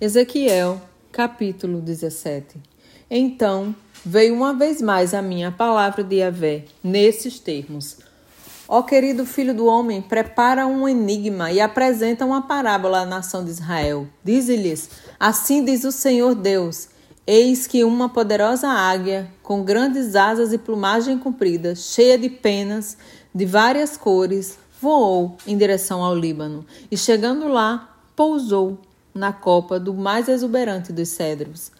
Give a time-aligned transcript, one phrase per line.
[0.00, 0.80] Ezequiel,
[1.12, 2.56] capítulo 17.
[3.10, 7.98] Então veio uma vez mais a minha palavra de Yahvé, nesses termos:
[8.66, 13.50] Ó querido filho do homem, prepara um enigma e apresenta uma parábola à nação de
[13.50, 14.06] Israel.
[14.24, 14.88] Dize-lhes:
[15.20, 16.88] Assim diz o Senhor Deus:
[17.26, 22.96] Eis que uma poderosa águia, com grandes asas e plumagem comprida, cheia de penas
[23.34, 28.78] de várias cores, voou em direção ao Líbano e, chegando lá, pousou
[29.14, 31.72] na copa do mais exuberante dos cedros.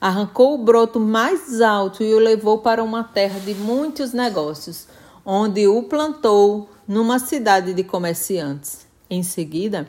[0.00, 4.86] Arrancou o broto mais alto e o levou para uma terra de muitos negócios,
[5.24, 8.86] onde o plantou numa cidade de comerciantes.
[9.10, 9.88] Em seguida,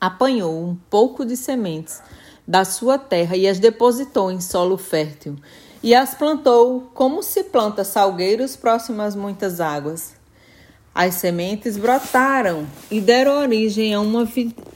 [0.00, 2.00] apanhou um pouco de sementes
[2.46, 5.36] da sua terra e as depositou em solo fértil,
[5.82, 10.14] e as plantou como se planta salgueiros próximo às muitas águas.
[10.94, 14.26] As sementes brotaram e deram origem a uma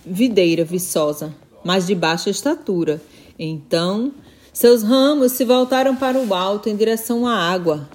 [0.05, 3.01] videira viçosa, mas de baixa estatura.
[3.39, 4.12] Então,
[4.52, 7.88] seus ramos se voltaram para o alto em direção à água,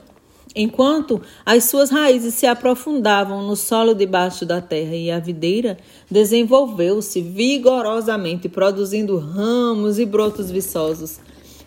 [0.56, 5.78] enquanto as suas raízes se aprofundavam no solo debaixo da terra, e a videira
[6.10, 11.20] desenvolveu-se vigorosamente, produzindo ramos e brotos viçosos.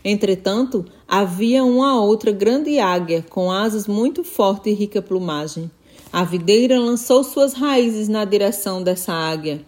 [0.05, 5.71] Entretanto, havia uma outra grande águia com asas muito fortes e rica plumagem.
[6.13, 9.61] A videira lançou suas raízes na direção dessa águia,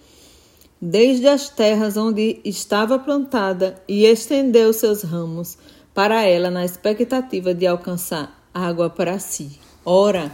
[0.85, 5.57] desde as terras onde estava plantada, e estendeu seus ramos
[5.95, 9.61] para ela na expectativa de alcançar água para si.
[9.85, 10.33] Ora,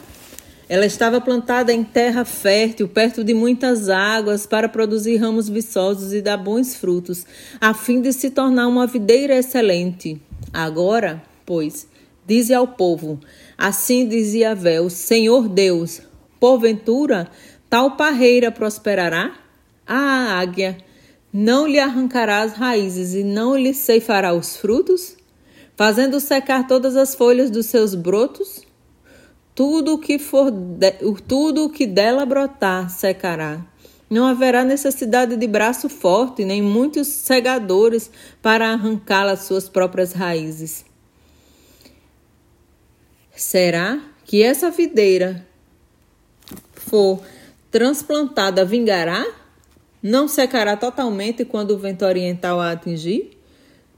[0.66, 6.22] ela estava plantada em terra fértil, perto de muitas águas, para produzir ramos viçosos e
[6.22, 7.26] dar bons frutos,
[7.60, 10.19] a fim de se tornar uma videira excelente.
[10.50, 11.86] Agora, pois,
[12.26, 13.20] dize ao povo:
[13.58, 16.00] Assim dizia Vé, o Senhor Deus:
[16.41, 17.28] Porventura,
[17.69, 19.47] tal parreira prosperará?
[19.89, 20.77] A águia
[21.33, 25.17] não lhe arrancará as raízes e não lhe ceifará os frutos?
[25.75, 28.66] Fazendo secar todas as folhas dos seus brotos?
[29.55, 30.93] Tudo o que for de,
[31.27, 33.65] tudo o que dela brotar secará.
[34.10, 38.10] Não haverá necessidade de braço forte, nem muitos segadores
[38.43, 40.84] para arrancá-la as suas próprias raízes.
[43.34, 45.47] Será que essa videira
[46.72, 47.22] for
[47.71, 49.25] transplantada, vingará?
[50.03, 53.31] Não secará totalmente quando o vento oriental a atingir?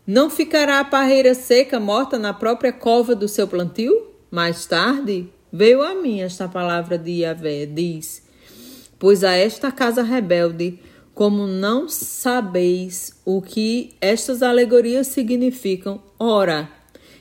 [0.07, 4.11] Não ficará a parreira seca, morta na própria cova do seu plantio?
[4.31, 8.23] Mais tarde veio a mim esta palavra de Yahvé, diz:
[8.99, 10.79] Pois a esta casa rebelde,
[11.15, 16.71] como não sabeis o que estas alegorias significam, ora,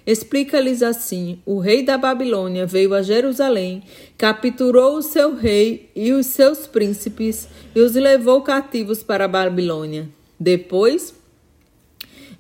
[0.06, 3.84] Explica-lhes assim: o rei da Babilônia veio a Jerusalém,
[4.18, 10.10] capturou o seu rei e os seus príncipes e os levou cativos para a Babilônia.
[10.40, 11.14] Depois,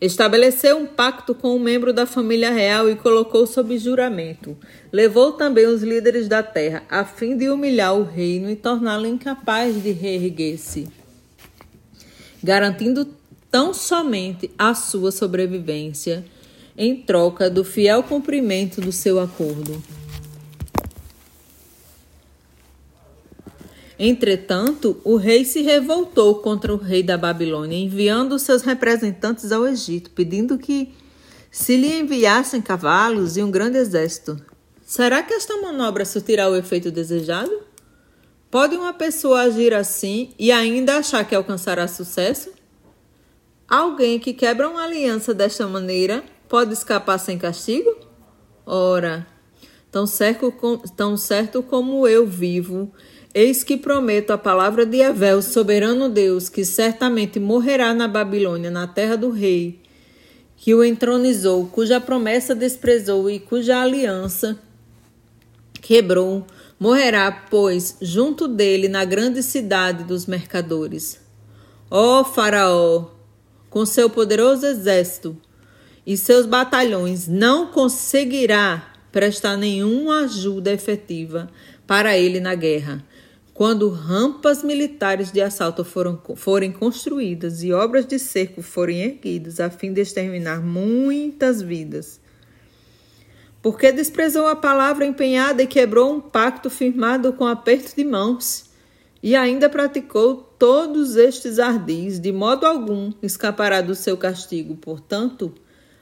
[0.01, 4.57] estabeleceu um pacto com um membro da família real e colocou sob juramento.
[4.91, 9.81] Levou também os líderes da terra, a fim de humilhar o reino e torná-lo incapaz
[9.83, 10.87] de reerguer-se,
[12.41, 13.05] garantindo
[13.51, 16.23] tão somente a sua sobrevivência
[16.79, 19.83] em troca do fiel cumprimento do seu acordo.
[23.99, 30.11] Entretanto, o rei se revoltou contra o rei da Babilônia, enviando seus representantes ao Egito,
[30.11, 30.93] pedindo que
[31.51, 34.41] se lhe enviassem cavalos e um grande exército.
[34.81, 37.51] Será que esta manobra surtirá o efeito desejado?
[38.49, 42.51] Pode uma pessoa agir assim e ainda achar que alcançará sucesso?
[43.67, 47.95] Alguém que quebra uma aliança desta maneira pode escapar sem castigo?
[48.65, 49.25] Ora,
[49.91, 50.53] tão certo,
[50.97, 52.91] tão certo como eu vivo,
[53.33, 58.71] eis que prometo a palavra de Yahvé, o soberano Deus, que certamente morrerá na Babilônia,
[58.71, 59.79] na terra do rei,
[60.57, 64.59] que o entronizou, cuja promessa desprezou e cuja aliança
[65.81, 66.45] quebrou.
[66.79, 71.19] Morrerá, pois, junto dele na grande cidade dos mercadores.
[71.89, 73.07] Ó Faraó,
[73.69, 75.35] com seu poderoso exército,
[76.09, 81.47] e seus batalhões não conseguirá prestar nenhuma ajuda efetiva
[81.85, 83.05] para ele na guerra.
[83.53, 89.69] Quando rampas militares de assalto foram, forem construídas e obras de cerco forem erguidas a
[89.69, 92.19] fim de exterminar muitas vidas.
[93.61, 98.65] Porque desprezou a palavra empenhada e quebrou um pacto firmado com aperto de mãos,
[99.21, 104.75] e ainda praticou todos estes ardis, de modo algum escapará do seu castigo.
[104.75, 105.53] Portanto,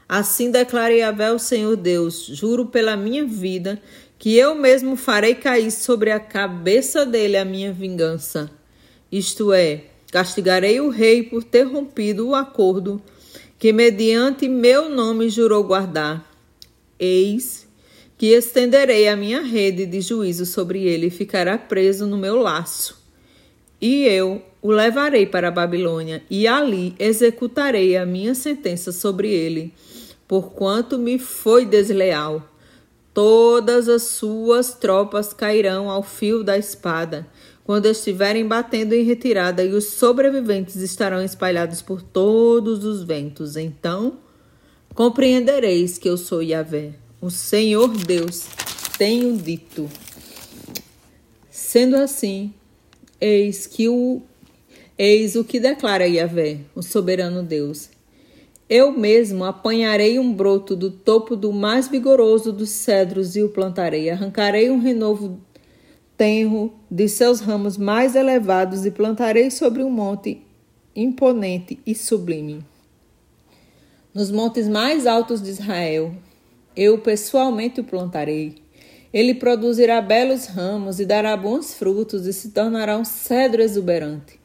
[0.07, 3.81] Assim declarei a o Senhor Deus: juro pela minha vida
[4.17, 8.49] que eu mesmo farei cair sobre a cabeça dele a minha vingança.
[9.11, 13.01] Isto é, Castigarei o rei por ter rompido o acordo
[13.59, 16.25] que, mediante meu nome, jurou guardar.
[16.97, 17.67] Eis
[18.17, 22.99] que estenderei a minha rede de juízo sobre ele e ficará preso no meu laço.
[23.79, 29.71] E eu o levarei para a Babilônia, e ali executarei a minha sentença sobre ele,
[30.27, 32.43] porquanto me foi desleal.
[33.13, 37.27] Todas as suas tropas cairão ao fio da espada,
[37.63, 43.55] quando estiverem batendo em retirada, e os sobreviventes estarão espalhados por todos os ventos.
[43.55, 44.19] Então
[44.93, 48.47] compreendereis que eu sou Yahvé, o Senhor Deus,
[48.97, 49.89] tenho dito.
[51.49, 52.53] Sendo assim,
[53.19, 54.21] eis que o
[54.99, 57.87] Eis o que declara Yahvé, o soberano Deus.
[58.69, 64.09] Eu mesmo apanharei um broto do topo do mais vigoroso dos cedros e o plantarei.
[64.09, 65.39] Arrancarei um renovo
[66.17, 70.41] tenro de seus ramos mais elevados e plantarei sobre um monte
[70.93, 72.65] imponente e sublime.
[74.13, 76.13] Nos montes mais altos de Israel,
[76.75, 78.55] eu pessoalmente o plantarei.
[79.13, 84.39] Ele produzirá belos ramos e dará bons frutos e se tornará um cedro exuberante.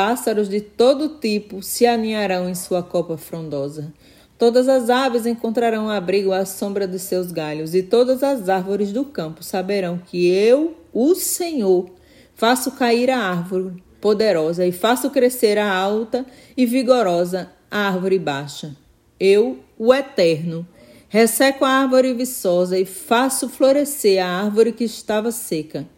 [0.00, 3.92] Pássaros de todo tipo se aninharão em sua copa frondosa.
[4.38, 9.04] Todas as aves encontrarão abrigo à sombra de seus galhos, e todas as árvores do
[9.04, 11.90] campo saberão que eu, o Senhor,
[12.36, 16.24] faço cair a árvore poderosa e faço crescer a alta
[16.56, 18.76] e vigorosa árvore baixa.
[19.18, 20.64] Eu, o Eterno,
[21.08, 25.88] resseco a árvore viçosa e faço florescer a árvore que estava seca.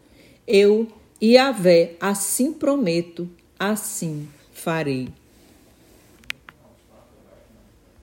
[0.48, 0.88] Eu,
[1.22, 3.28] Yahvé, assim prometo
[3.60, 5.12] assim farei.